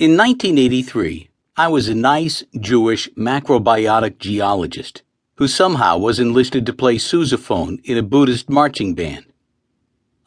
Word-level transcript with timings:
In 0.00 0.16
1983, 0.16 1.28
I 1.58 1.68
was 1.68 1.86
a 1.86 1.94
nice 1.94 2.42
Jewish 2.58 3.10
macrobiotic 3.18 4.16
geologist 4.16 5.02
who 5.36 5.46
somehow 5.46 5.98
was 5.98 6.18
enlisted 6.18 6.64
to 6.64 6.72
play 6.72 6.96
sousaphone 6.96 7.84
in 7.84 7.98
a 7.98 8.02
Buddhist 8.02 8.48
marching 8.48 8.94
band. 8.94 9.26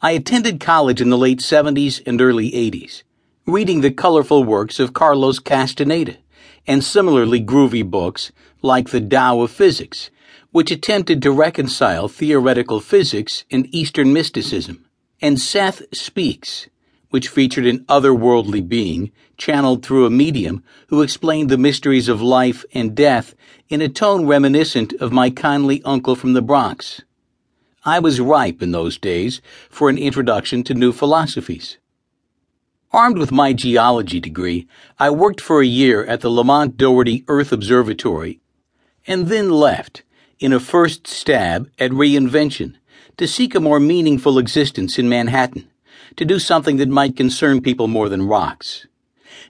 I 0.00 0.12
attended 0.12 0.60
college 0.60 1.00
in 1.00 1.10
the 1.10 1.18
late 1.18 1.40
70s 1.40 2.00
and 2.06 2.20
early 2.20 2.52
80s, 2.52 3.02
reading 3.46 3.80
the 3.80 3.90
colorful 3.90 4.44
works 4.44 4.78
of 4.78 4.92
Carlos 4.92 5.40
Castaneda 5.40 6.18
and 6.68 6.84
similarly 6.84 7.42
groovy 7.42 7.84
books 7.84 8.30
like 8.62 8.90
The 8.90 9.00
Tao 9.00 9.40
of 9.40 9.50
Physics, 9.50 10.08
which 10.52 10.70
attempted 10.70 11.20
to 11.22 11.32
reconcile 11.32 12.06
theoretical 12.06 12.78
physics 12.78 13.44
and 13.50 13.66
Eastern 13.74 14.12
mysticism, 14.12 14.84
and 15.20 15.40
Seth 15.40 15.82
Speaks, 15.92 16.68
which 17.14 17.28
featured 17.28 17.64
an 17.64 17.78
otherworldly 17.84 18.68
being 18.68 19.12
channeled 19.36 19.86
through 19.86 20.04
a 20.04 20.10
medium 20.10 20.64
who 20.88 21.00
explained 21.00 21.48
the 21.48 21.56
mysteries 21.56 22.08
of 22.08 22.20
life 22.20 22.64
and 22.74 22.96
death 22.96 23.36
in 23.68 23.80
a 23.80 23.88
tone 23.88 24.26
reminiscent 24.26 24.92
of 24.94 25.12
my 25.12 25.30
kindly 25.30 25.80
uncle 25.84 26.16
from 26.16 26.32
the 26.32 26.42
Bronx. 26.42 27.02
I 27.84 28.00
was 28.00 28.20
ripe 28.20 28.60
in 28.62 28.72
those 28.72 28.98
days 28.98 29.40
for 29.70 29.88
an 29.88 29.96
introduction 29.96 30.64
to 30.64 30.74
new 30.74 30.90
philosophies. 30.90 31.78
Armed 32.90 33.18
with 33.18 33.30
my 33.30 33.52
geology 33.52 34.18
degree, 34.18 34.66
I 34.98 35.10
worked 35.10 35.40
for 35.40 35.60
a 35.60 35.66
year 35.66 36.04
at 36.06 36.20
the 36.20 36.32
Lamont 36.32 36.76
Doherty 36.76 37.24
Earth 37.28 37.52
Observatory 37.52 38.40
and 39.06 39.28
then 39.28 39.50
left 39.50 40.02
in 40.40 40.52
a 40.52 40.58
first 40.58 41.06
stab 41.06 41.70
at 41.78 41.92
reinvention 41.92 42.74
to 43.18 43.28
seek 43.28 43.54
a 43.54 43.60
more 43.60 43.78
meaningful 43.78 44.36
existence 44.36 44.98
in 44.98 45.08
Manhattan 45.08 45.70
to 46.16 46.24
do 46.24 46.38
something 46.38 46.76
that 46.76 46.88
might 46.88 47.16
concern 47.16 47.60
people 47.60 47.88
more 47.88 48.08
than 48.08 48.26
rocks. 48.26 48.86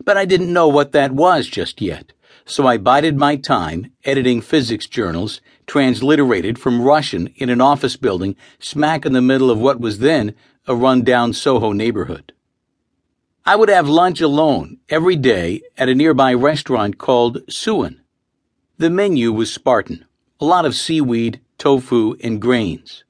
But 0.05 0.17
I 0.17 0.25
didn't 0.25 0.53
know 0.53 0.69
what 0.69 0.93
that 0.93 1.13
was 1.13 1.47
just 1.47 1.81
yet, 1.81 2.13
so 2.45 2.67
I 2.67 2.77
bided 2.77 3.17
my 3.17 3.37
time 3.37 3.93
editing 4.05 4.41
physics 4.41 4.87
journals 4.87 5.41
transliterated 5.67 6.59
from 6.59 6.83
Russian 6.83 7.29
in 7.37 7.49
an 7.49 7.61
office 7.61 7.97
building 7.97 8.37
smack 8.59 9.07
in 9.07 9.13
the 9.13 9.23
middle 9.23 9.51
of 9.51 9.59
what 9.59 9.81
was 9.81 9.99
then 9.99 10.35
a 10.67 10.75
rundown 10.75 11.33
Soho 11.33 11.73
neighborhood. 11.73 12.33
I 13.47 13.57
would 13.57 13.69
have 13.69 13.89
lunch 13.89 14.21
alone 14.21 14.79
every 14.89 15.17
day 15.17 15.63
at 15.77 15.89
a 15.89 15.95
nearby 15.95 16.33
restaurant 16.33 16.97
called 16.97 17.47
Souen. 17.47 18.01
The 18.79 18.91
menu 18.91 19.33
was 19.33 19.53
Spartan, 19.53 20.07
a 20.41 20.45
lot 20.45 20.65
of 20.65 20.75
seaweed, 20.75 21.41
tofu, 21.59 22.17
and 22.23 22.41
grains. 22.41 23.05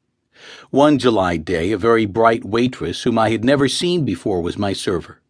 One 0.71 0.99
July 0.99 1.37
day, 1.37 1.73
a 1.73 1.79
very 1.79 2.07
bright 2.07 2.45
waitress 2.45 3.03
whom 3.03 3.19
I 3.19 3.31
had 3.31 3.45
never 3.45 3.69
seen 3.69 4.05
before 4.05 4.41
was 4.41 4.59
my 4.59 4.73
server. 4.73 5.21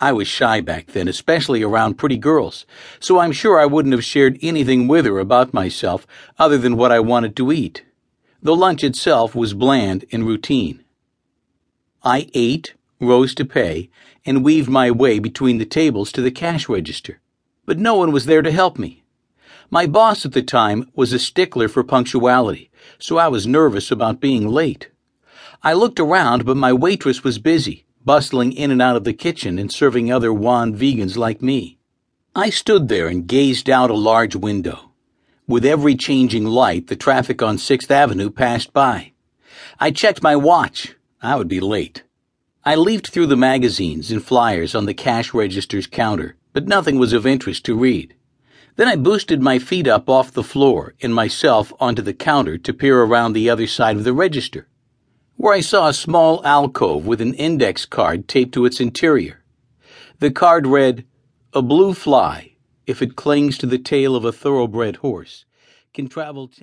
I 0.00 0.12
was 0.12 0.26
shy 0.26 0.60
back 0.60 0.88
then, 0.88 1.08
especially 1.08 1.62
around 1.62 1.94
pretty 1.98 2.16
girls, 2.16 2.66
so 3.00 3.18
I'm 3.18 3.32
sure 3.32 3.60
I 3.60 3.66
wouldn't 3.66 3.94
have 3.94 4.04
shared 4.04 4.38
anything 4.42 4.88
with 4.88 5.06
her 5.06 5.18
about 5.18 5.54
myself 5.54 6.06
other 6.38 6.58
than 6.58 6.76
what 6.76 6.92
I 6.92 7.00
wanted 7.00 7.36
to 7.36 7.52
eat. 7.52 7.84
The 8.42 8.56
lunch 8.56 8.84
itself 8.84 9.34
was 9.34 9.54
bland 9.54 10.04
and 10.12 10.26
routine. 10.26 10.84
I 12.02 12.28
ate, 12.34 12.74
rose 13.00 13.34
to 13.36 13.44
pay, 13.44 13.88
and 14.26 14.44
weaved 14.44 14.68
my 14.68 14.90
way 14.90 15.18
between 15.18 15.58
the 15.58 15.64
tables 15.64 16.12
to 16.12 16.22
the 16.22 16.30
cash 16.30 16.68
register, 16.68 17.20
but 17.64 17.78
no 17.78 17.94
one 17.94 18.12
was 18.12 18.26
there 18.26 18.42
to 18.42 18.52
help 18.52 18.78
me. 18.78 19.03
My 19.70 19.86
boss 19.86 20.24
at 20.24 20.32
the 20.32 20.42
time 20.42 20.90
was 20.94 21.12
a 21.12 21.18
stickler 21.18 21.68
for 21.68 21.82
punctuality, 21.82 22.70
so 22.98 23.16
I 23.16 23.28
was 23.28 23.46
nervous 23.46 23.90
about 23.90 24.20
being 24.20 24.48
late. 24.48 24.90
I 25.62 25.72
looked 25.72 25.98
around, 25.98 26.44
but 26.44 26.56
my 26.56 26.72
waitress 26.72 27.24
was 27.24 27.38
busy, 27.38 27.86
bustling 28.04 28.52
in 28.52 28.70
and 28.70 28.82
out 28.82 28.96
of 28.96 29.04
the 29.04 29.14
kitchen 29.14 29.58
and 29.58 29.72
serving 29.72 30.12
other 30.12 30.32
wan 30.32 30.74
vegans 30.74 31.16
like 31.16 31.40
me. 31.40 31.78
I 32.36 32.50
stood 32.50 32.88
there 32.88 33.08
and 33.08 33.26
gazed 33.26 33.70
out 33.70 33.90
a 33.90 33.94
large 33.94 34.36
window. 34.36 34.90
With 35.46 35.64
every 35.64 35.94
changing 35.94 36.44
light, 36.44 36.88
the 36.88 36.96
traffic 36.96 37.42
on 37.42 37.56
6th 37.56 37.90
Avenue 37.90 38.30
passed 38.30 38.72
by. 38.72 39.12
I 39.78 39.90
checked 39.90 40.22
my 40.22 40.36
watch. 40.36 40.96
I 41.22 41.36
would 41.36 41.48
be 41.48 41.60
late. 41.60 42.02
I 42.64 42.74
leafed 42.74 43.08
through 43.08 43.26
the 43.26 43.36
magazines 43.36 44.10
and 44.10 44.24
flyers 44.24 44.74
on 44.74 44.86
the 44.86 44.94
cash 44.94 45.32
register's 45.32 45.86
counter, 45.86 46.36
but 46.52 46.66
nothing 46.66 46.98
was 46.98 47.12
of 47.12 47.26
interest 47.26 47.64
to 47.66 47.74
read. 47.74 48.14
Then 48.76 48.88
I 48.88 48.96
boosted 48.96 49.40
my 49.40 49.60
feet 49.60 49.86
up 49.86 50.08
off 50.08 50.32
the 50.32 50.42
floor 50.42 50.94
and 51.00 51.14
myself 51.14 51.72
onto 51.78 52.02
the 52.02 52.12
counter 52.12 52.58
to 52.58 52.72
peer 52.72 53.02
around 53.02 53.32
the 53.32 53.48
other 53.48 53.68
side 53.68 53.96
of 53.96 54.04
the 54.04 54.12
register, 54.12 54.66
where 55.36 55.54
I 55.54 55.60
saw 55.60 55.88
a 55.88 55.94
small 55.94 56.44
alcove 56.44 57.06
with 57.06 57.20
an 57.20 57.34
index 57.34 57.86
card 57.86 58.26
taped 58.26 58.52
to 58.54 58.64
its 58.64 58.80
interior. 58.80 59.44
The 60.18 60.32
card 60.32 60.66
read, 60.66 61.04
A 61.52 61.62
blue 61.62 61.94
fly, 61.94 62.56
if 62.84 63.00
it 63.00 63.14
clings 63.14 63.58
to 63.58 63.66
the 63.66 63.78
tail 63.78 64.16
of 64.16 64.24
a 64.24 64.32
thoroughbred 64.32 64.96
horse, 64.96 65.44
can 65.92 66.08
travel 66.08 66.48
ten 66.48 66.58